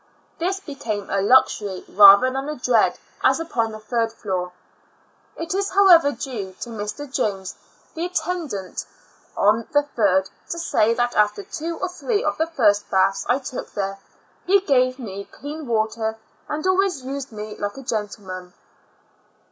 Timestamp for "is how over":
5.53-6.11